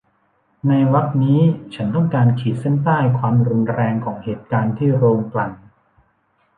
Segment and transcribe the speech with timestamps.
[0.67, 1.39] ในวรรคนี้
[1.75, 5.51] ฉันต้องการขีดเส้นใต้ความรุนแรงของเหตุการณ์ที่โรงกลั่น